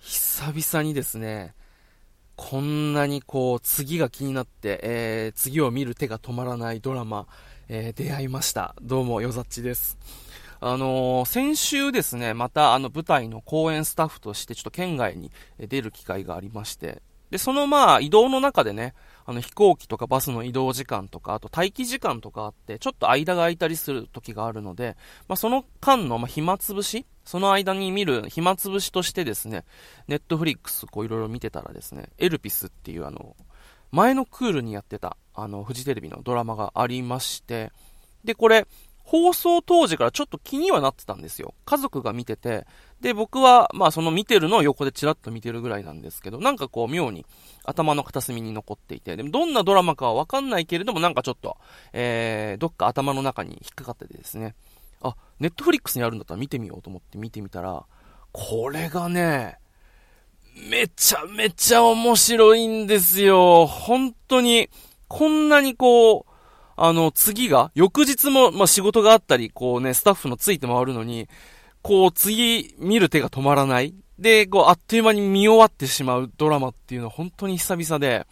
[0.00, 1.54] 久々にですね、
[2.36, 7.26] こんなにこう、次が気になって、えー、次を見る手が止まらないドラマ、
[7.68, 8.74] えー、出会いました。
[8.82, 9.98] どうも、よざっちです。
[10.60, 18.94] あのー、先週ですね、またあの舞台の公演スタッフとしてちょっと県外に出る機会がありまして、で、そのまあ移動の中でね、
[19.24, 24.96] あの飛行機とかバスの移動時間とか、あと待機時間とかあって、ちょっと間が空いたりする時があるので、
[25.28, 29.64] まあ、その間の、まあ、暇つぶしその間に見る暇つぶしとしてですね、
[30.08, 33.36] ネットフリックスこういろいろ見てたらですね、エルピスっていうあの、
[33.90, 37.70] 前のクールにやってた、あの、フジテレビのドラマがありまして、
[38.24, 38.66] で、これ、
[39.04, 41.54] 放送当時からちょっと気にはなってたんですよ。
[41.64, 42.66] 家族が見てて、
[43.02, 47.26] で、僕は、まあその見てるのを横でチラッと見てるぐらいなんですけど、なんかこう妙に
[47.64, 51.56] 頭の片隅に残っていて、でもどんなドラマかはわかんないけれども、なんかちょっと、
[51.92, 54.54] えー、どっか頭の中に引っかかっててですね、
[55.02, 57.84] あ、ネットフリックスにあるんだったら見てみようと思って見てみたら、
[58.30, 59.58] これがね、
[60.70, 63.66] めちゃめちゃ面白いんですよ。
[63.66, 64.68] 本当に、
[65.08, 66.32] こんなにこう、
[66.76, 71.28] あの、次が、翌日も、まあ、仕事があったり、こうね、スタッフのついて回るのに、
[71.82, 73.94] こう、次、見る手が止まらない。
[74.18, 78.26] で、こう、あっという間に見終わってしまうドラマっていうのは本当に久々で、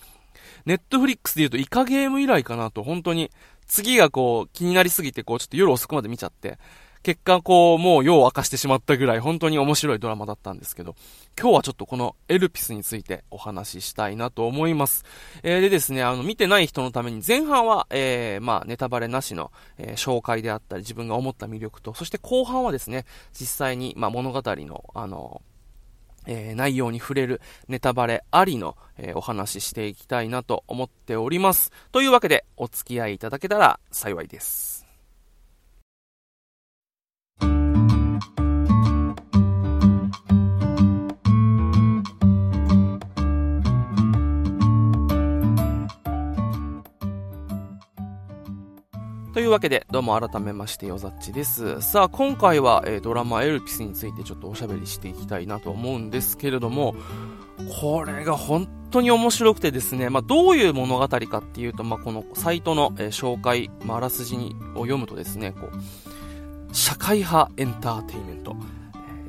[0.67, 3.31] ネットフリックスで言うとイカゲーム以来かなと、本当に、
[3.67, 6.59] 次がこう、気になりすぎて、こう、ちょっと夜遅くまで見ちゃって、
[7.03, 10.95] 結果こう、もう夜を明かしてしまったぐらい、本当に面白いドラマだったんですけど、
[11.41, 15.05] 今日はちょっとこのエルピスについてお話ししたいなと思います。
[15.43, 25.41] えー、でですね、あの、見てない人のために前半は、えー、まあ、ネタバレなしの、えー、紹介であったり、自分が思った魅力と、そして後半はですね、実際に、まあ、物語の、あの、
[26.27, 31.73] えー、内容に触れるネタバレありの、えー、お話ししていきたいなと思っております。
[31.93, 34.80] というわけで、お付き合いいただけたら幸いです。
[49.33, 51.81] というわけで、どうも改めまして、よざっちです。
[51.83, 56.97] さあ、今回は、えー、ドラマエルピスについてちょっとおしゃべりしていきたいなと思うんですけれども、
[57.81, 64.35] これが本当に面白くてですね、まあ、どういう物語かっていうと、まあ、このサイトの、えー、紹介、まあ、あらすじ
[64.75, 68.57] を読むとですね、こう、社会派エンターテイメント、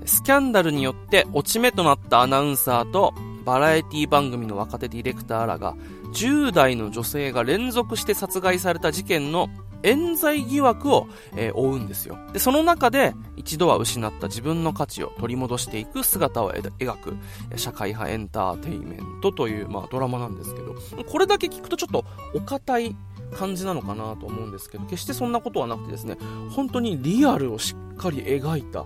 [0.05, 3.13] スキャンダルによって落ち目となったアナウンサーと、
[3.45, 5.75] バラエティ番組の若手ディレクターらが、
[6.15, 9.47] 10代の女性が連続して殺害された事件の
[9.83, 12.17] 冤罪疑惑を、えー、追うんですよ。
[12.33, 17.15] で、その中で一度は失った自分の価値を取り戻していく姿を描く
[17.55, 22.95] 社会派エンターテインメントという、まあ、ドラマなんですけど、これだけ聞くとちょっとお堅い
[23.33, 26.17] 感じなのかなと思うんですけど、決してそんなことはなくてですね、
[26.51, 28.85] 本当にリアルをしっかり描いた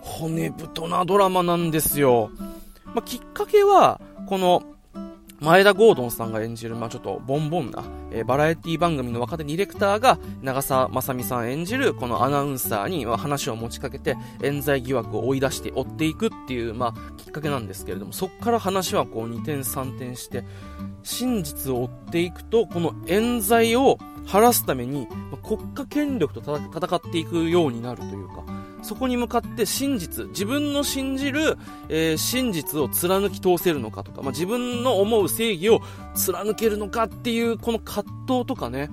[0.00, 2.30] 骨太なドラマなんですよ。
[2.86, 4.62] まあ、きっかけは、この
[5.40, 20.44] 前田ゴードンさんが演じる、まあ、ちょっとボンボンな、えー、バラエティ番組の若手ディレクターが、長澤まさみさん演じる、このアナウンサーに、まあ、話を持ちかけて、冤罪疑惑を追い出して追っていくっていう、まあ、きっかけなんですけれども、そこから話はこう、二転三転して、
[21.02, 25.08] 真実を追っていくと、この冤罪を晴らすために、
[25.42, 28.44] 国家権力と戦っていくようになるというか、
[28.90, 31.56] そこに向かって真実、自分の信じる、
[31.88, 35.80] えー、真実を貫き通せるのかとか、まあ、自分の思う正義を
[36.16, 38.90] 貫けるのかっていう、この葛藤とかね、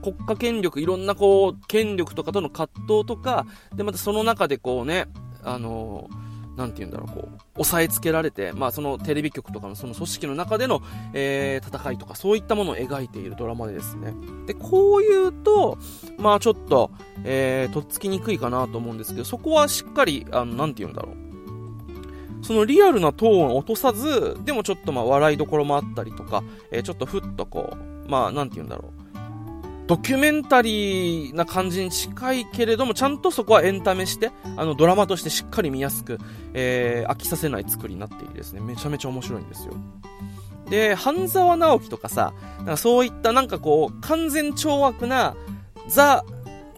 [0.00, 5.06] 国家権力、いろんなこう、権力とかとの葛藤とか、で、またその中でこうね、
[5.42, 6.25] あのー
[6.56, 14.14] なんて言うんだろう、こう、押さえつけられて、まあそのテレビ局とかのその組織の中での、えー、戦いとかそういったものを描いているドラマでですね。
[14.46, 15.78] で、こういうと、
[16.18, 16.90] まあちょっと、
[17.24, 21.16] えー、とっつきにくいかなと思うんですけど、そこはしっかり、あの、なんて言うんだろう。
[22.44, 29.05] そのリアルなトーンを落とさず、でもちょっとまあ笑いどころもあったりとか、えー、ちょっとふっとこう、まあなんて言うんだろう。
[29.86, 36.18] ドキュメンタリーな感じに近いけれども、ちゃんとそこはエンタメして、あの、ドラマとしてしっかり見やすく、
[36.54, 39.74] えー、飽きさせない作りになっていてですね、めちゃめちゃ面白いんですよ。
[40.68, 45.36] で、半沢直樹とかさ、なんかそういったなんかこう、完全懲悪な、
[45.86, 46.24] ザ、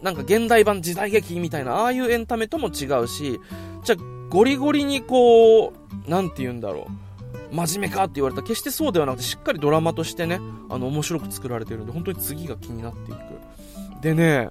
[0.03, 3.39] なんか現代版時代劇みたいな、ああいうエンタメとも違うし、
[3.83, 3.95] じゃ、
[4.29, 5.73] ゴリゴリにこ
[6.07, 7.08] う、なんて言うんだろう。
[7.51, 13.19] 真面目かって言われたら決してそうではなくてしっかりドラマとしてねあの面白く作られてるんで本当に次が気になっていく。
[14.01, 14.49] でね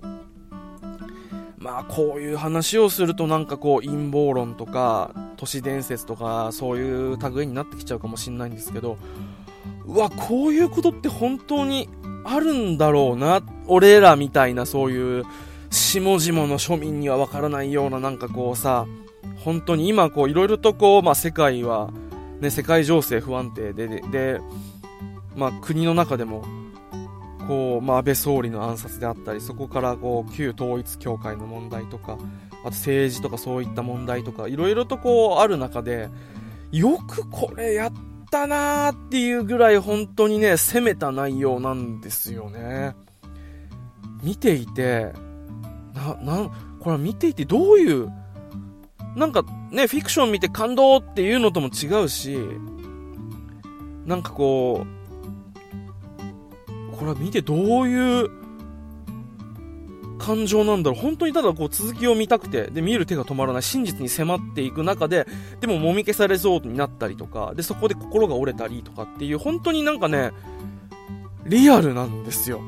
[1.59, 8.97] まあこういう話をするとなんかこう陰謀論とか都市伝説とかそういう類になってきちゃうかもしんないんですけど
[9.85, 11.89] うわこういうことって本当に
[12.25, 15.25] あるんだろうな俺らみたいなそういう
[15.71, 18.87] 下々の庶民にはわからないようななんかこうさ、
[19.37, 21.91] 本当に今こういろいろとこう、まあ世界は、
[22.41, 24.41] ね、世界情勢不安定で、で、で
[25.37, 26.45] まあ国の中でも、
[27.47, 32.19] こう、まあ安倍総理の暗殺であったり、そこからこう、旧統一教会の問題とか、
[32.63, 36.09] あと政治とかそういった問題とか、いろいろとこうある中で、
[36.73, 37.93] よくこれやっ
[38.31, 42.95] たなーっていうぐらい本当にね、攻めた内容なんですよね。
[44.23, 45.13] 見ていて、
[45.95, 46.51] な、なん、
[46.81, 48.13] これ見ていてどういう、
[49.17, 52.39] なんかね、フィクション見て感動っていうのとも違うし、
[54.07, 58.31] なんかこう、これは見てどういう
[60.19, 61.01] 感情なんだろう。
[61.01, 63.63] 本当にただこう続きを見たくて、で、見る手が止まらない。
[63.63, 65.27] 真実に迫っていく中で、
[65.61, 70.33] でももみ消されそうになったりとか、で、そこで心が折れたりとかっていう、本当になんかね、
[71.47, 72.61] リアルなんですよ。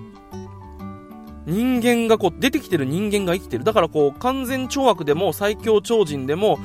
[1.51, 3.65] 人間がこう、出てきてる人間が生きてる。
[3.65, 6.59] だからこう、完全懲悪でも最強超人でも、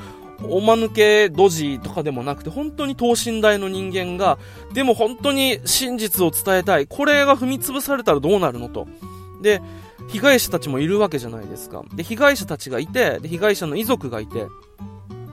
[0.43, 4.37] おまぬけドジとかでもなくて、本当に等身大の人間が、
[4.73, 6.87] でも本当に真実を伝えたい。
[6.87, 8.67] これが踏み潰されたらどうなるの？
[8.67, 8.87] と。
[9.41, 9.61] で、
[10.09, 11.83] 被害者たちもいるわけじゃないですか。
[11.95, 14.45] で、被害者たちがいて、で、被害者の遺族がいて、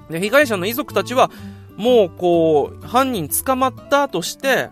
[0.08, 1.31] で、被害者の遺族たちは、
[1.76, 4.70] もうこう、犯人捕まったとして、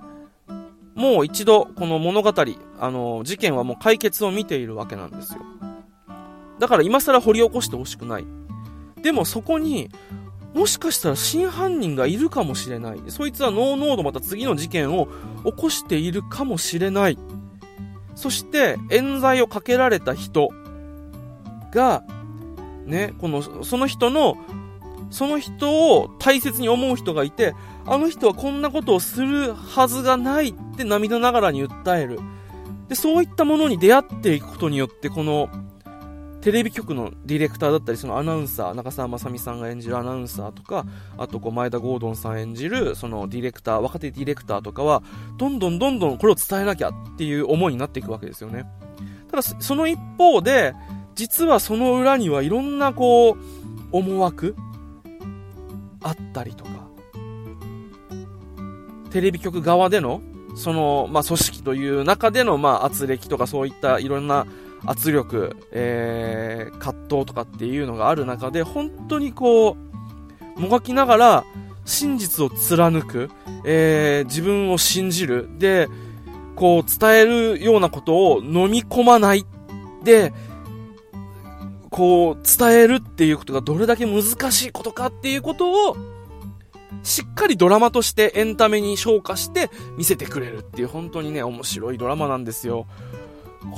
[0.94, 2.32] もう一度この物語、
[2.80, 5.40] あの、事件はもう解決を見ているわけなんですよ。
[6.58, 8.26] だから今更掘り起こしてほしくない。
[9.02, 9.90] でもそこに、
[10.54, 13.00] もしかしたら真犯人がいるかもしれない。
[13.08, 15.08] そいつはノーノードまた次の事件を
[15.44, 17.18] 起こしているかもしれない。
[18.14, 20.50] そして、冤罪をかけられた人
[21.70, 22.02] が、
[22.86, 24.36] ね、この、その人の、
[25.10, 27.54] その人を大切に思う人がいて、
[27.86, 32.20] あの人はこんなことをするはずがないって涙ながらに訴える。
[32.90, 35.48] で、そういったものに出会っていくことによって、この、
[36.40, 40.84] テレビ局のディレクターだったり、そのアナウンサー、中澤まさみさんが演じるアナウンサーとか、
[41.16, 45.04] あとこう前田ゴードンさん演じる、そのディレクター、若手ディレクターとかは、
[45.38, 48.64] どんどんどんどんこれを伝えなきゃっていう思いになっていくわけですよね。
[49.30, 50.74] ただ、その一方で、
[51.14, 53.36] 実はその裏にはいろんなこう、
[53.92, 54.56] 思惑
[56.02, 56.70] あったりとか、
[59.10, 60.22] テレビ局側での、
[60.60, 64.46] その、まあ、組織という中での、まあ、圧力とかそういったいろんな
[64.84, 69.76] 圧力、えー、葛藤とかっていうのがある中で、本当にこ
[70.56, 71.44] う、もがきながら、
[71.84, 73.30] 真実を貫く、
[73.64, 75.88] えー、自分を信じる、で、
[76.56, 79.46] こう、伝えるようなことを飲み込まない、
[80.04, 80.32] で、
[81.90, 84.22] こう、伝えるっていうことがどれだけ難
[84.52, 85.96] しいことかっていうことを、
[87.02, 92.86] しっかりドラマとしてエンタメに昇華して見せてくれるっていう本当にね、面白いドラマなんですよ。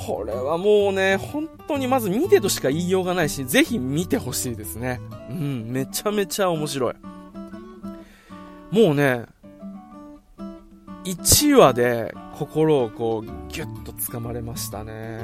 [0.06, 5.00] これはもうね、本当にまず見てとしか言いようがないし、ぜひ見てほしいですね。
[5.31, 6.94] うん、めちゃめちゃ面白い。
[8.70, 9.26] もうね、
[11.05, 15.20] 1話で心をこうギュッと掴まれましたね。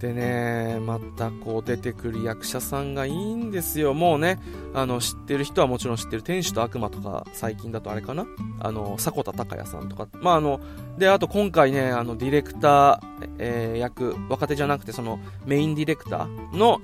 [0.00, 3.92] でね、またこう出てくる役者さんがいいんですよ。
[3.92, 4.38] もうね、
[4.72, 8.24] あの、知ってる人はもちろん知ってる天使と悪魔とか、最近だとあれかな？
[8.60, 10.08] あの、迫田孝也さんとか。
[10.22, 10.58] まあ、あの、
[10.96, 13.00] で、あと今回ね、あの、ディレクター、
[13.38, 16.80] えー、役、若手じゃなくてその、メインディレクターの、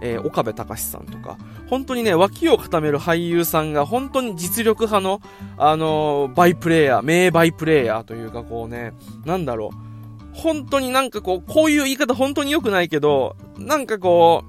[0.00, 1.38] えー、岡部隆さんとか、
[1.68, 5.20] 本当にね、脇を固める俳優さんが本当に実力派の、
[5.58, 8.92] あのー、バイプレイヤー、名バイプレイヤーというかこうね、
[9.24, 9.91] なんだろう、
[10.32, 14.44] 本当になんかこう、こういう言い方本当に良くないけど、なんかこ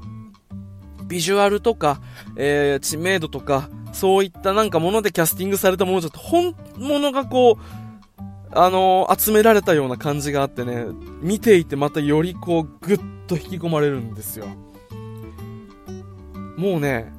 [1.01, 2.01] う、ビジュアルとか、
[2.37, 7.83] えー、知名度とか、そういったなんかものでキャスティングされたものちょっと本物がこう、
[8.55, 10.85] あのー、集められたような感じがあってね、
[11.21, 14.47] 見ていてまたよりこう、ぐっと引き込まれるんですよ。
[16.57, 17.11] もうね、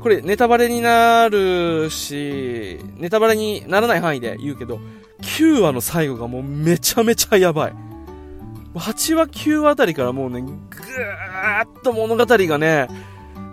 [0.00, 4.80] これネタバレになるし、ネタバレにならない範囲で言うけど、
[5.22, 7.74] 9話の最後がもうめちゃめちゃやばい。
[8.74, 10.58] 8話9話あたりからもうね、ぐー
[11.64, 12.88] っと物語がね、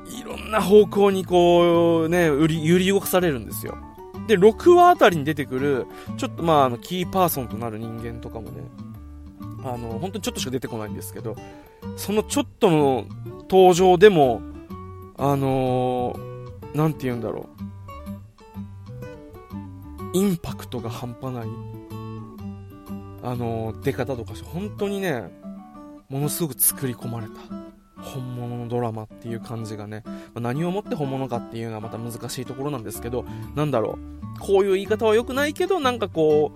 [0.07, 3.77] いろんな方向にこう、ね、揺り、動かされるんですよ。
[4.27, 8.63] で、6話あたりに出てくる、ちょっとまあ、あの、キーパーソンとなる人間とかもね、
[9.63, 11.35] あの、本当にちょっとしか出てこないんですけど、
[11.97, 13.05] そのちょっとの
[13.49, 14.41] 登場でも、
[15.17, 17.74] あのー、なんて言うんだろう。
[20.15, 21.47] インパクトが半端ない、
[23.21, 25.29] あの、出方とかして、本当にね、
[26.07, 27.33] ものすごく作り込まれた。
[28.01, 30.03] 本物のドラマっていう感じがね、
[30.33, 33.99] ま何をもって本物かっていうのはまた難しいところなんですけど、なんだろ
[34.37, 34.39] う。
[34.39, 36.53] こういう言い方は良くないけど、なんかこ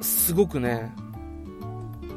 [0.00, 0.92] う、すごくね、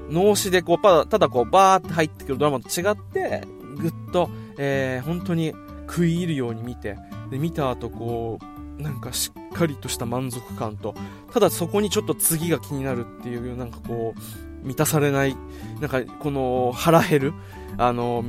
[0.10, 3.44] 脳死でこう、ただこう、バーって入ってくるドラマと違って、
[3.78, 5.54] ぐっと、えー、本当に
[5.88, 6.98] 食い入るように見て、
[7.30, 10.96] で、見た後こう、なんかしっかりとした満足感と、
[11.32, 15.36] ただそこにちょっと次が気になるっていう、なんかこう、満たされない、
[15.80, 17.34] なんかこの腹減る、
[17.78, 18.26] あの、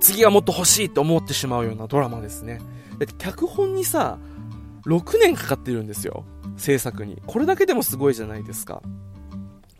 [0.00, 2.60] 次がもっと欲しいと思ってしまうようなドラマですね。
[2.98, 4.18] だって脚本にさ、
[4.86, 6.24] 6年かかってるんですよ。
[6.56, 7.22] 制作に。
[7.26, 8.82] これだけでもすごいじゃないですか。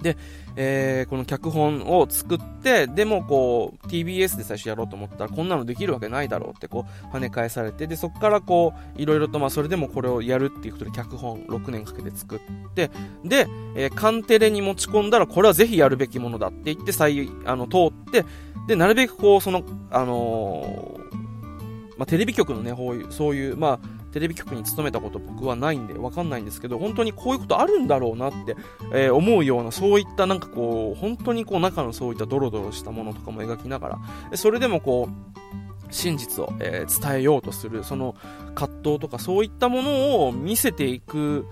[0.02, 0.16] で、
[0.56, 12.40] えー、この脚本を作って、でもこう、TBS で最初やろうと思ったら、こんなのできるわけないだろうってこう、跳ね返されて、で、そこからこう、いろいろとまあ、それでもこれをやるっていうことで脚本6年かけて作っ
[12.75, 12.90] て、
[13.25, 18.25] で、えー、カンテレに持ち込んだら、これはぜひやるべきものだって言って、再、あの、通って、
[18.66, 22.75] で、なるべくこう、その、あのー、まあ、テレビ局のね、
[23.11, 28.57] そういう、まあ、テレビ局に勤めたこと僕はないんでわかんないんですけど、本当にこういうことあるんだろうなって、
[28.92, 33.99] えー、思うような、そういったなんかこう、本当にこう中のそういったドロドロしたものとかも描きなが
[34.31, 38.14] ら、それでもこう、真実を、えー、伝えようとする、その
[38.54, 41.47] 葛藤とかそういったものを見せていく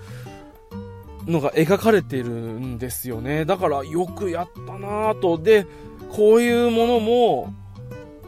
[1.27, 3.45] のが描かれてるんですよね。
[3.45, 5.39] だからよくやったなぁと。
[5.39, 5.67] で、
[6.11, 7.55] こういうものも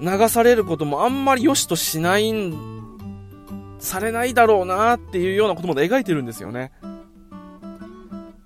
[0.01, 2.72] 流されることもあんまり良しとしないん
[3.83, 6.71] されないだろうなっていうようなことまで描いてるんですよね。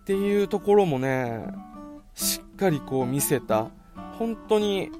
[0.01, 1.47] っていうところもね、
[2.15, 3.69] しっかりこう見せた、
[4.19, 4.91] 本当に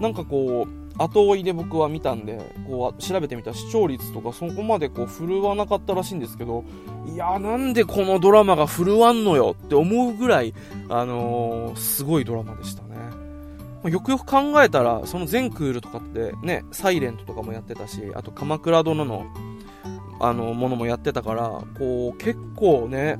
[0.00, 6.64] なんかこう、後追いで僕は見たんで、こう調べてみた視聴率とかそこまでこう振るわなかったらしいんですけど、
[7.06, 10.54] いやなんでこのドラマが振るわんのよって思うぐらい、
[10.88, 13.90] あのー、すごいドラマでしたね。
[13.90, 19.26] よくよく考えたら、その全クールとかってね、サイレントとかもやってたし、あと鎌倉殿の
[20.20, 23.16] あの、ものもやってたから、こう、結構ね、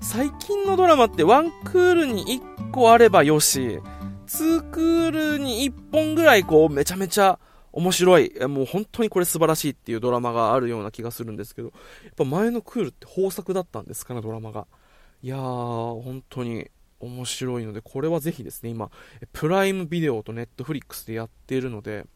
[0.00, 3.80] 最近のドラマってワンクールに1個あればよし、
[4.26, 7.38] 2クールに1本ぐらいこう、めちゃめちゃ
[7.72, 11.68] 面白い、もう本当にこれ素晴らしいっていうドラマがあるような気がするんですけど、
[12.04, 14.66] やっぱ前のクールって豊作だったんですかね、ドラマが。
[15.22, 16.70] いやー、本当に
[17.00, 18.90] 面白いので、これはぜひですね、今、
[19.32, 22.06] プライムビデオとネットフリックスでやっているので、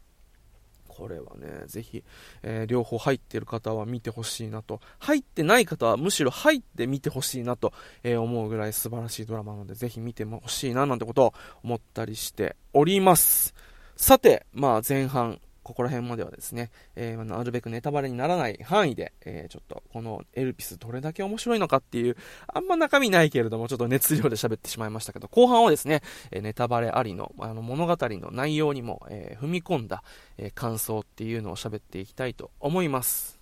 [1.01, 2.03] これはね、ぜひ、
[2.43, 4.79] えー、両方入ってる方は見てほしいなと。
[4.99, 13.55] 入ってない方はむしろ入って見てほしいなと、えー、思うぐらい素晴らしいドラマなので、ぜひ見てほしいななんてことを思ったりしております。
[13.95, 26.01] さて、まあ前半、ここら辺まではですね、えー、なるべくネタバレにならない範囲で、えー、ちょっとこのエルピスどれだけ面白いのかっていう、あんま中身ないけれども、ちょっと熱量で喋ってしまいましたけど、後半はですね、
[26.31, 30.03] えネタバレありの、あの物語の内容にも、え踏み込んだ、
[30.37, 33.40] え感想っていうのを喋っていきたいと思います。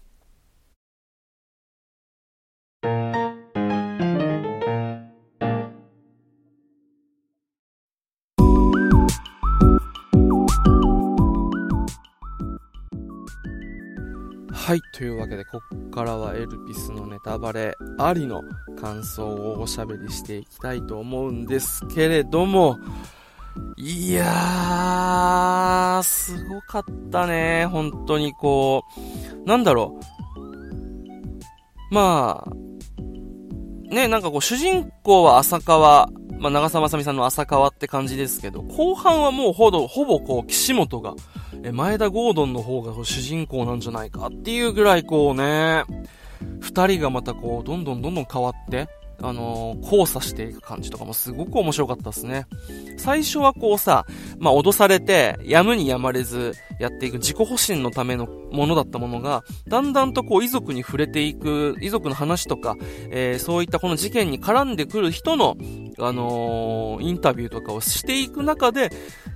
[14.69, 18.43] はい、というわけで、こっからはエルピスのネタバレありの
[18.79, 22.77] 感想をおしゃべりしていきたいと思うんですけれども、
[23.77, 27.65] いやー、すごかったね。
[27.65, 28.83] 本当にこ
[29.43, 29.99] う、なんだろ
[30.39, 30.45] う。
[31.91, 41.15] まあ、ね、なんかこう、主人公は浅川、まあ、長澤まさみさんの浅川って感じですけど、後半はもうほぼ、ほぼこう、岸本が、
[41.63, 45.83] え、前田ゴードンの方が主人公なんじゃないかっていうぐらいこうね、
[46.61, 48.87] 二人がまたこう、どんどんどんどん変わって、
[49.21, 52.47] あのー、交差していく感じとかもすごく面白かったですね。
[52.97, 54.05] 最初はこうさ、
[54.37, 62.75] まあ、脅されて、やむにやまれずやっていく自己保身のためのものだったものが、だんだんとこう遺族に触れていく、遺族の話とか、
[63.09, 65.57] えー、そういったこの事件に絡んでくる人の、
[65.99, 68.89] あのー、インタビューとかをしていく中で、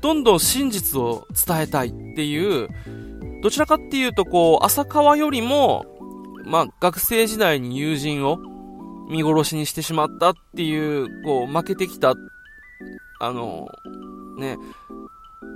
[0.04, 2.68] どんどん真実を伝えたいっていう、
[3.42, 5.86] どちらかっていうとこう、浅川よりも、
[6.46, 8.38] まあ、学生時代に友人を
[9.10, 12.16] 見殺しにしてしまったっていう、こう、負けてきた、
[13.22, 13.70] あの、
[14.38, 14.58] ね、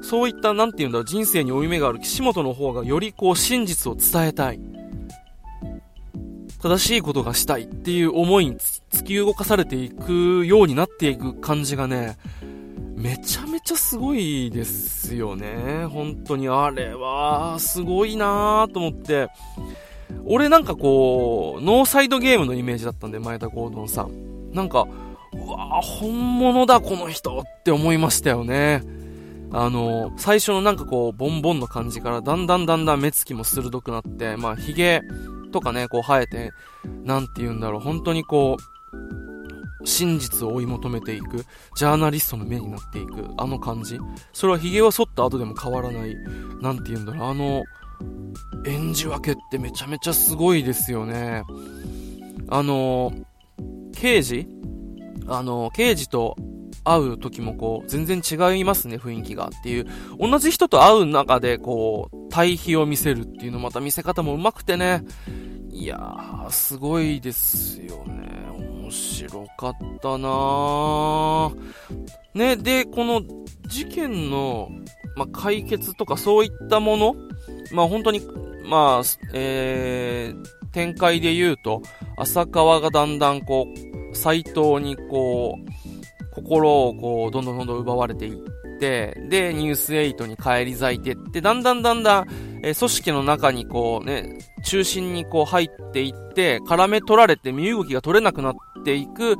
[0.02, 4.62] そういった、なんて言うんだろう、人生に負い目がある岸本の方がよりこう、真実を伝えたい。
[6.62, 12.18] 正しいことがしたいっていう思いに突き動かされていくようになっていく感じがね、
[12.98, 15.86] めちゃめちゃすごいですよね。
[15.86, 19.28] 本当にあれは、すごいなぁと思って、
[20.26, 24.52] 俺なんかこう、ノーサイドゲームのイメージだったんで、前田ゴードンさん。
[24.52, 24.88] なんか、
[25.32, 28.82] うわぁ、本物だ、この人って思いましたよね。
[29.52, 35.02] あの、最初のなんかこう、ボンボンの感じから、だんだんだんだん目つきも鋭くなって、まあ、髭
[35.52, 36.52] とかね、こう生えて、
[37.04, 39.27] なんて言うんだろう、本当にこう、
[39.88, 43.98] 真実を追い求めていく、ジャーナリストの目になっていく、あの感じ。
[44.34, 46.16] それは髭は剃った後でも変わらない、
[46.62, 47.64] なんて言うんだろう、あの、
[48.66, 51.44] 演じ分けってめちゃめちゃすごいですよね。
[52.50, 53.14] あの、
[53.96, 54.48] 刑事？
[55.28, 56.36] あの、刑事と
[56.84, 59.88] 会う時もこう、全然違いますね、雰囲気がっていう。
[60.20, 65.04] 同じ人と会う中でこう、対比を見せるっていうのまた見せ方も上手くてね。
[65.70, 68.47] いやー、すごいですよね。
[68.88, 71.56] 面白かったなー。
[72.34, 73.22] ね、で、この
[73.68, 74.70] 事件の、
[75.16, 77.16] ま、解決とかそういったもの、
[77.74, 78.22] まあ、本当に、
[78.64, 81.82] まあ、えー、展開で言うと、
[82.18, 83.68] 浅川がだんだんこ
[84.12, 92.28] う、斎藤にこう、心をこう、どんどんどんどん奪われていって、で、ニュース8に返り咲いてって、だんだんだんだん、
[92.64, 98.56] えー、組織の中にこうね、中心にこう入っていって、絡め取られて身動きが取れなくなっ
[98.88, 99.38] ていく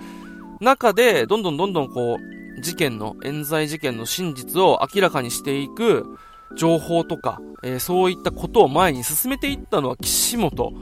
[0.60, 6.18] 中で、どんどんどんどんこう、事件の、冤罪事件の真実を明らかにしていく
[6.58, 10.74] 情報とか、えー、そういったことを前に進めていったのは岸本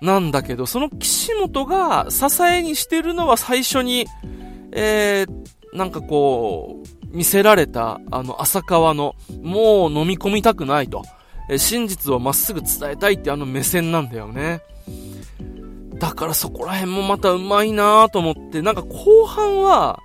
[0.00, 4.06] なんだけど、その岸本が支えにしてるのは最初に、
[4.72, 11.02] えー、なんかこう、見せられた、あの、浅川の、もう飲み込みたくないと。
[11.50, 14.60] え真実をまっすぐ伝えたいってあの目線なんだよね。
[16.00, 20.00] だからそこら辺もまたうまいなと思って、なんか後半は、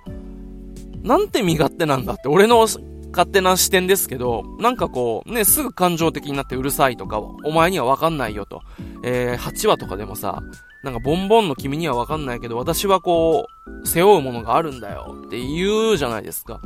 [1.02, 8.60] なんて身勝手なんだって、俺の勝手な視点ですけど、なんかこう、ね、すぐ感情的になってうるさいとか、お前にはわかんないよと。
[9.04, 10.42] えー、8話とかでもさ、
[10.84, 13.46] なんかボンボンの君にはわかんないけど、私はこ
[13.82, 16.60] う、背負うものがあるんだよって言うじゃないですか。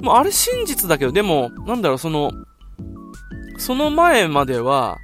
[0.00, 2.32] もうあれ真実だけど、でも、なんだろう、その、
[3.58, 4.96] その前までは、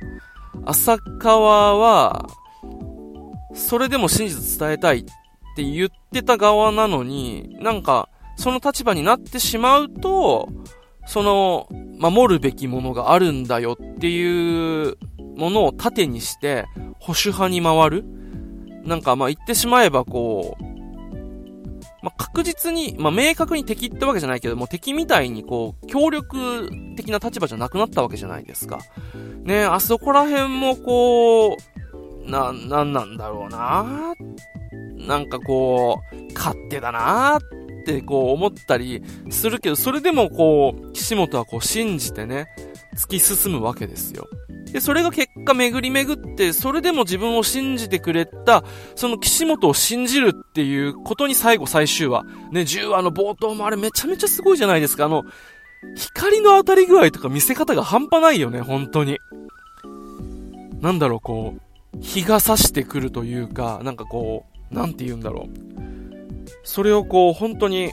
[0.64, 2.26] 浅川は、
[3.56, 5.04] それでも真実伝えたいっ
[5.56, 10.48] て言ってた側なのに、なんか、その立場になってしまうと、
[11.06, 14.98] その、守るべきものがあるんだよっていう
[15.36, 16.66] ものを盾にして、
[17.00, 18.04] 保守派に回る
[18.84, 20.62] なんかまあ言ってしまえばこう、
[22.02, 28.78] まあ、確実に、まあ、明確に敵ってわけじゃないけども、敵みたいにこう、協力的な立場じゃなくなったわけじゃないですか。
[29.42, 31.75] ねあそこら辺もこう、
[32.26, 34.14] な、なんなんだろうな
[35.06, 37.40] なんかこう、勝手だなっ
[37.84, 42.46] てこう思ったりするけど、それでもこう、岸本はこう信じてね、
[42.96, 44.26] 突き進むわけですよ。
[44.72, 48.64] で、それが結果巡り巡って、それでも自分を信じてくれた、
[48.96, 52.24] その岸本を信じるっていうことに最後最終話。
[52.50, 55.04] ね、10話の冒頭もあれめちゃめちゃすごいじゃないですか。
[55.04, 55.24] あの、
[55.94, 59.18] 光の当たり具合とか見せ方が半端ないよね、本当に。
[60.80, 61.60] なんだろう、こう、
[62.00, 65.66] 日が差してくるというか、なんかこう、なんて言うんだろう。
[66.64, 67.92] それをこう、本当に、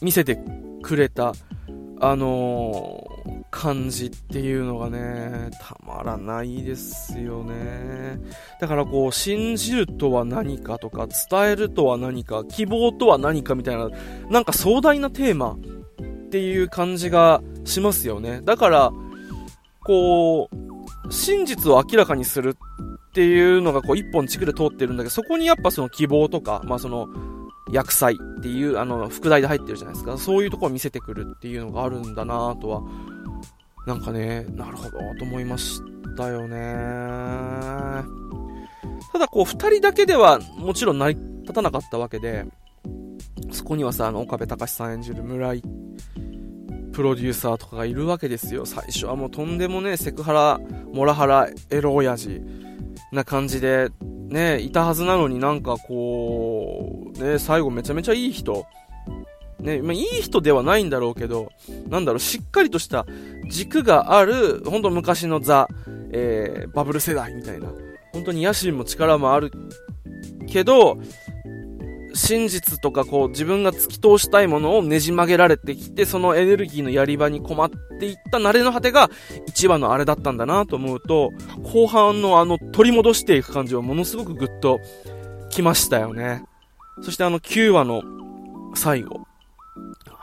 [0.00, 0.38] 見せて
[0.82, 1.32] くれた、
[2.00, 8.18] あのー、感じっていうのがね、たまらないですよね。
[8.60, 13.88] だからこう、信じるとは何かとか、伝えるとは何か、希望とは何かみたいな、
[14.28, 15.58] なんか壮大なテーマっ
[16.30, 18.40] ていう感じがしますよね。
[18.42, 18.92] だから、
[19.84, 20.63] こう、
[21.10, 27.08] 真実を明らかにするっていうのがこう一本軸で通ってるんだけど、そこにやっぱその希望とか、まあその、
[27.70, 30.18] 薬剤っていう、あの、副題で入ってるじゃないですか。
[30.18, 32.82] そういうとこを見せてくるっていうのがあるんだなとは、
[33.86, 35.80] なんかね、なるほど、と思いまし
[36.16, 38.04] たよね。
[39.12, 42.44] ただこう、二人だけではもちろん成り立たなかったわけで、
[43.50, 45.62] そこにはさ、あの、岡部隆さん演じる村井
[46.94, 48.64] プロデューサーとかがいるわけですよ。
[48.64, 50.60] 最初はもうとんでもね、セクハラ、
[50.92, 52.40] モラハラ、エロ親父
[53.12, 53.90] な感じで、
[54.28, 58.64] ね、いたはずなのになんかこう、ね、最後めちゃめちゃいい人。
[59.58, 61.50] ね、まあ、いい人ではないんだろうけど、
[61.88, 63.06] なんだろう、しっかりとした
[63.48, 65.68] 軸がある、ほんと昔のザ、
[66.12, 67.68] えー、バブル世代みたいな。
[68.12, 69.50] 本当に野心も力もある
[70.46, 70.98] けど、
[72.14, 79.10] 真実とかこう自分が突き通したいものをねじ曲げられてきて、そのエネルギーのやり場に困っていった慣れの果てが
[79.48, 81.30] 1話のあれだったんだなと思うと、
[81.62, 84.80] 後半のあの取り戻していく感じはものすごくグッと
[85.50, 86.44] きましたよね。
[87.02, 88.02] そしてあの9話の
[88.74, 89.26] 最後。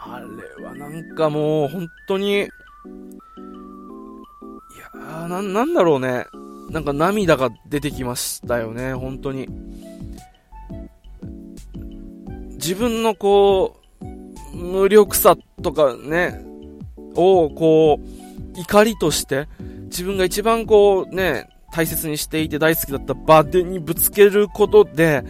[0.03, 6.25] あれはなんかもう本当に、いやーな、なんだろうね。
[6.69, 9.47] なんか涙が出てきましたよね、本当に。
[12.61, 16.45] 自分のこう、無力さとかね、
[17.15, 19.47] をこう、怒りとして、
[19.85, 25.23] 自分が一番こうね、大切にしていて大好きだったバデにぶつけることで、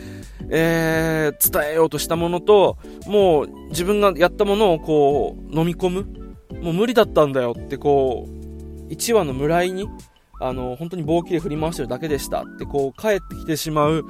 [0.50, 6.22] えー、伝えようとしたものと、もう自分がやったものをこう、飲み込む。
[6.62, 9.88] もう無理だったんだよってこう、1話の村井に、
[10.42, 14.06] あの、本当に棒切れ振り回してるだけでしたってこう、帰ってきてしまう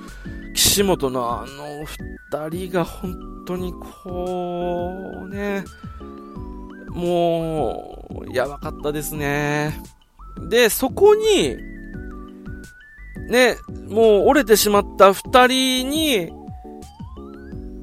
[0.64, 5.66] 岸本のあの二人が本当にこう、ね、
[6.90, 9.82] もう、やばかったですね。
[10.50, 11.58] で、そこに、
[13.28, 13.58] ね、
[13.90, 16.32] もう折れてしまった二人に、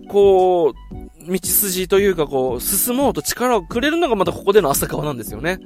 [0.09, 5.59] こう、道筋というかこう、進もうと力をくれるのがまたここでの浅川なんですよね。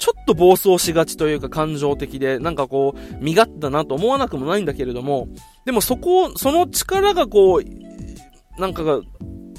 [0.00, 5.28] ちょっと暴走しがちというか感情的で、なんかこう、身勝ったなと思わなくもないんだけれども、
[5.66, 9.00] でもそこを、その力がこう、なんかが、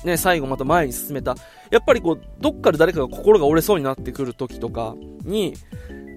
[0.04, 1.36] ね、最後また前に進めた。
[1.70, 5.54] やっぱりこう、どっかで誰かが心が折れそうになってくる時とかに、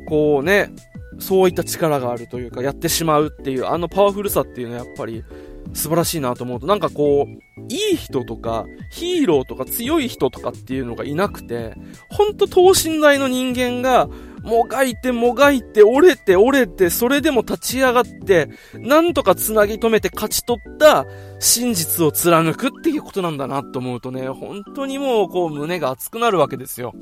[0.09, 0.71] こうね、
[1.19, 5.23] そういった力があるというか、やってしまうっていう、あのパワフルさっていうのはやっぱり
[5.73, 11.75] 素晴らしいなと思うと、なんかこう、いい人とか、ヒーローとか強い人とかっていうのがいなくて、
[12.11, 14.09] ほんと等身大の人間が、
[14.45, 21.07] もがいてもがいて折れて折れて、それでも立ち上がって、なんとか繋ぎ止めて勝ち取った
[21.41, 26.95] 真実を貫くっていうことなんだなと思うとね、本当にもうこう胸が熱くなるわけですよ。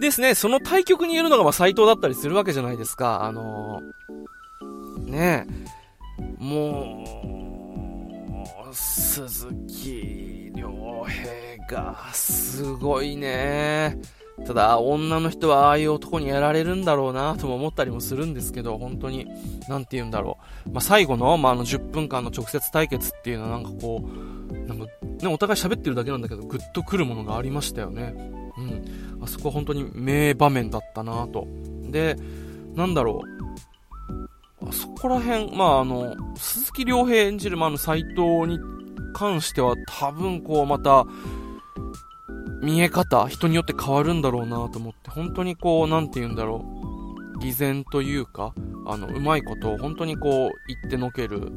[0.00, 3.24] ですね、その対局にいるのがまあ斎藤だったりするわけじゃないですか。
[3.24, 5.73] あのー、ねえ、
[6.38, 7.04] も
[8.70, 13.98] う、鈴木亮平がすごいね。
[14.46, 19.26] ただ、女の人はああいう男にやられるんだろうなとも思ったりもするんですけど、本当に、
[19.68, 20.70] なんて言うんだろう。
[20.70, 28.14] まあ、最後の、まあ、あの10分間の直接対決っていうのはなんかこう、なんか、ね、お互い喋ってるだけなんだけど、ぐっとくるものがありましたよね。
[28.58, 29.20] うん。
[29.22, 31.46] あそこは本当に名場面だったなと。
[31.90, 32.16] で、
[32.74, 33.33] なんだろう。
[34.72, 38.58] そこら辺、まああの、鈴木亮平演じる、まあ、の、斎藤に
[39.12, 41.06] 関しては多分こうまた、
[42.62, 47.38] 見え方、人によって変わるんだろうなと思って、本当にこう、なんて言うんだろう。
[47.40, 48.54] 偽善というか、
[48.86, 51.52] あの、うまいことを本当にこう、言ってのける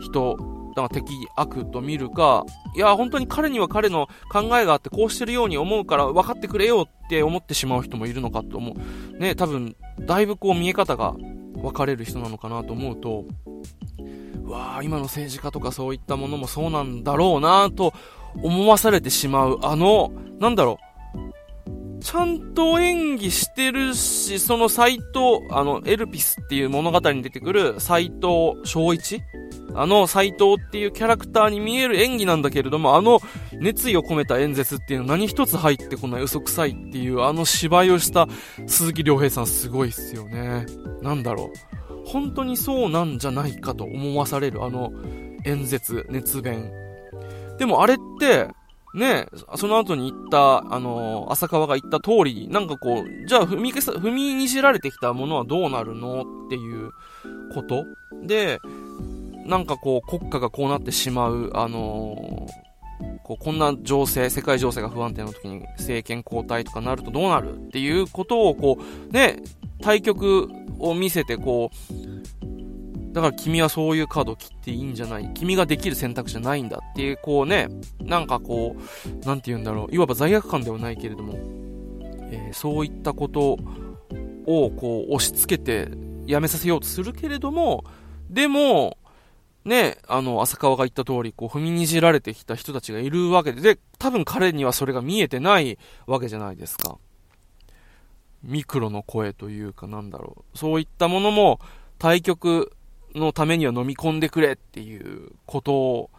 [0.00, 0.36] 人
[0.74, 2.44] だから敵、悪と見るか、
[2.74, 9.18] いや、本当に彼には彼の考えがあってこうしてるように思うから分かってくれよって思ってしまう人もいるのかと思う。
[9.18, 11.14] ね、多分、だいぶこう見え方が
[11.62, 13.24] 分かれる人なのかなと思うと、
[14.44, 17.94] わあ、今の政治家とかそういったものもそうなんだろうなと
[18.42, 20.78] 思わされてしまう、あの、なんだろ
[21.98, 29.22] う、ちゃんと演技してるし、その斎藤、あの、エルピスっていう物語に出てくる斎藤昭一
[29.74, 33.20] あの斎藤っていうキャラクターに見える演技なんだけれども、あの
[33.52, 38.28] 熱意を込めた演説っていうの何一つ入ってこない嘘くさいっていうあの芝居をした
[38.66, 40.66] 鈴木亮平さんすごいっすよね。
[41.02, 42.02] なんだろう。
[42.04, 44.92] 本当にそうなんじゃないかと思わされるあの
[45.44, 46.72] 演説、熱弁。
[47.58, 48.48] でもあれって、
[48.94, 56.90] ねその後に言った、あのー、浅川が言った通り、なんかこう、じゃあ踏み踏みにじられてきたものはどうなるのっていう
[57.54, 57.84] こと
[58.26, 58.60] で、
[59.44, 69.42] なんかこう、国家がこうなってしまう、あのー、こうこんな情勢、世界情勢が不安定な時に政権交代とかなるとどうなるっていうことをこう、ね、
[69.80, 72.02] 対局を見せてこう、
[73.12, 75.30] だから君はそういうカードを切っていいんじゃない。
[75.34, 77.68] 君ができる選択じゃないんだっていう、こうね、
[78.00, 79.94] なんかこう、なんて言うんだろう。
[79.94, 81.34] いわば罪悪感ではないけれども、
[82.30, 83.58] えー、そういったこと
[84.46, 85.88] をこう押し付けて
[86.26, 87.84] やめさせようとするけれども、
[88.30, 88.96] でも、
[89.64, 96.98] ね、あの、浅川が言った通り、こう、踏みにじられてきた人たちがいるわけで、で、多分彼にはそれが見えてないわけじゃないですか。
[98.42, 100.58] ミクロの声というかなんだろう。
[100.58, 101.60] そういったものも、
[101.98, 102.72] 対局
[103.14, 106.10] のためには飲み込んでくれっていうことを、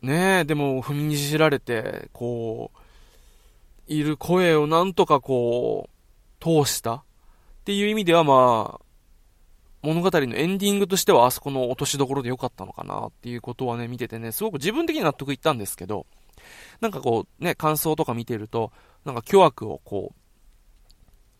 [0.00, 7.02] ねえ、でも踏みにじられて、こう、いる声をなんとかこう、通したっ
[7.64, 8.89] ていう意味ではまあ、
[9.82, 16.06] 物語のエンディングとしてはあそこの落としどころで良かったのかなっていうことはね、見ててね、すごく自分的に納得いったんですけど、
[16.80, 18.72] なんかこう、ね、感想とか見てると、
[19.04, 20.12] なんか巨悪をこ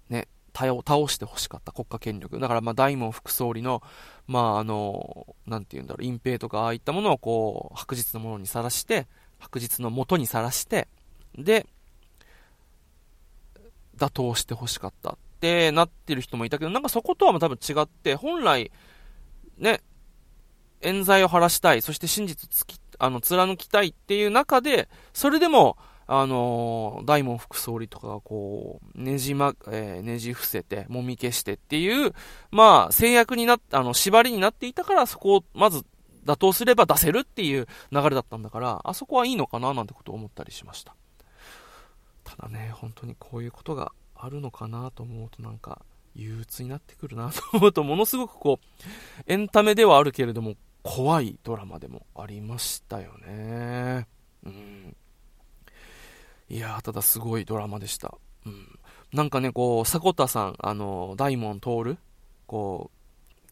[0.09, 0.75] う、ね、倒
[1.09, 2.39] して欲しかった国家権力。
[2.39, 3.83] だからまあ大門副総理の、
[4.27, 9.07] まああの、なんて言うんだろう、隠蔽とかああいったものをこう、白日のものにさらして、
[9.39, 10.89] 白日の元にさらして、
[11.37, 11.67] で、
[13.97, 18.71] 打倒して欲しかったっってなってる人もいたけど、なんかそことは多分違って、本来、
[19.57, 19.81] ね、
[20.83, 32.13] 冤罪を晴らしたい、そして真実つき、あの、貫きたいっていう中で、それでも、あのー、大門副総理とかがこう、ねじま、えー、ねじ伏せて、もみ消してっていう、
[32.51, 35.85] まあ、制約になっ、あの、縛りになっていたから、そこを、まず、
[36.27, 40.95] 妥当すれば出せるっていう流れだったんだから、あそこはいいのかななんてことを思ったりしました。
[42.25, 45.83] ただね、本当にこういうことがあるのかなと思うとなんか、
[46.15, 54.07] 憂鬱になってくるなと思うと、ものすごくこう、エンタメではあるけれども、怖いドラマでもありましたよね。
[54.45, 54.97] うん。
[56.49, 58.17] いやただすごいドラマでした。
[58.47, 58.79] うん。
[59.13, 61.97] なんかね、こう、迫田さん、あの、大門徹、
[62.47, 63.00] こう、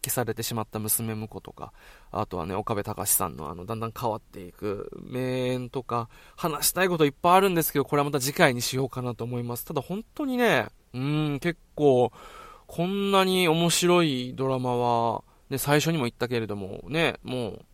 [0.09, 1.71] 消されてしまった娘婿とか、
[2.11, 9.65] あとはね、岡部隆さんのあの、だんだん変わっていく名演とか、話したいこといっぱいあるんですけど、これはまた次回にしようかなと思います。
[9.65, 12.11] ただ本当にね、うん、結構、
[12.67, 17.65] こんなに面白いドラマは、ね、最初にも言ったけれども、ね、もう、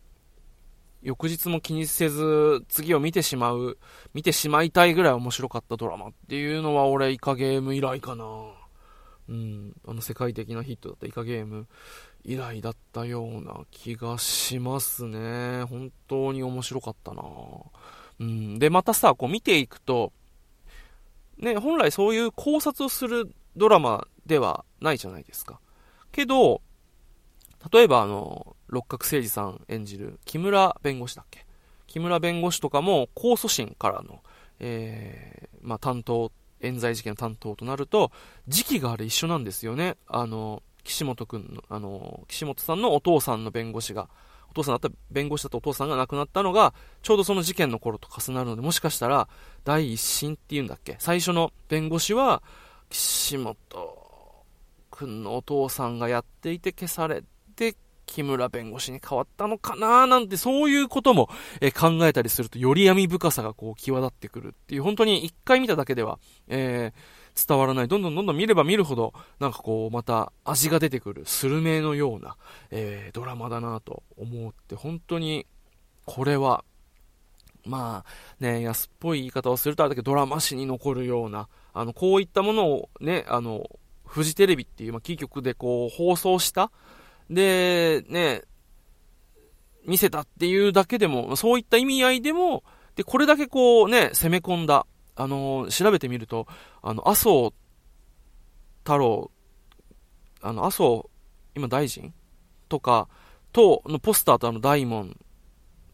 [1.02, 3.78] 翌日も気にせず、次を見てしまう、
[4.14, 8.26] 見てしまいたいぐらい面白かったドラマっていうのは、俺、イカゲーム以来かな。
[9.28, 11.68] うん、あの世界的なヒットだったイカゲーム
[12.26, 15.64] 以来だったような気がしますね。
[15.66, 17.24] 本当に面白かったな。
[18.20, 20.12] うん、で、またさ、こう見ていくと、
[21.38, 25.60] ね、本来そういう考察をするドラマではないじゃないですか。
[26.12, 26.62] けど、
[27.72, 31.46] 例えばあの、六角誠治さん演じる木村弁護士だっけ？
[31.88, 34.24] 木村弁護士とかも控訴審からの、
[34.60, 38.12] えー、まあ、担当、冤罪事件の担当となると、
[38.48, 39.98] 時期があれ一緒なんですよね。
[40.08, 44.08] あの、岸本くんの、あの、岸本さんのお父さんの弁護士が、
[44.50, 49.28] お父さんだった弁護士だったお父さんが亡くなったのが、ちょうどその事件の頃と重なるので、もしかしたら、
[49.66, 50.96] 第一審っていうんだっけ？
[51.00, 52.42] 最初の弁護士は、
[52.90, 53.56] 岸本
[54.92, 57.24] くんのお父さんがやっていて消され
[57.56, 61.28] て、木村弁護士に変わったのかななんて、そういうことも、
[61.76, 67.00] 考えたりすると、より闇深さがこう、際立ってくるっていう、本当に一回見ただけでは、えー、
[67.36, 67.88] 伝わらない。
[67.88, 72.38] どんどんどんどん見れば見るほど、なんかこう、また味が出てくる、スルメのような、
[72.72, 75.46] えー、ドラマだなと思って、本当に、
[76.06, 76.64] これは、
[77.66, 83.70] まあ、ね、安っぽい言い方をするとあれだけど、ドラマ史に残るような、あの、こういったものをね、あの、
[84.06, 86.72] フジテレビっていう、まあ、キー局でこう、放送した、
[87.30, 88.44] で、ね、
[89.86, 92.64] 見せたっていうだけでも、そういった意味合いでも、
[92.96, 96.48] で、これだけこうね、攻め込んだ、あの調べてみると、
[96.82, 97.54] あの、麻生
[98.84, 99.32] 太郎、
[100.42, 101.10] あの、麻生、
[101.56, 102.14] 今大臣？
[102.68, 103.08] とか、
[103.52, 105.18] と、のポスターとあの、大門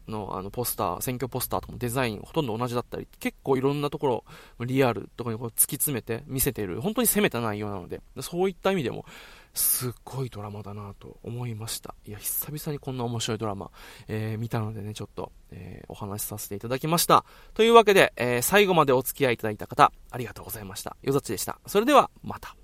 [0.08, 4.24] のあのポスター、選挙ポスターとかもデザインほとんど同じだったり、結構いろんなとこ
[4.58, 9.04] ろ、リアルとかにこう突き詰めて見せている、本当に攻めた内容なので、そういった意味でも、
[9.54, 11.94] すっごいドラマだなと思いました。
[12.06, 13.70] いや、久々にこんな面白いドラマ、
[14.08, 17.24] えー、見たのでね、ちょっと、えー、お話しさせていただきました。
[17.54, 20.96] というわけで、えー、最後までお付き合いいただいた方、ありがとうございました。
[21.02, 21.58] よざちでした。
[21.66, 22.56] それでは、また。